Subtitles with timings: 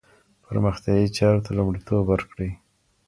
[0.45, 2.51] پرمختیايي چارو ته لومړیتوب ورکړئ.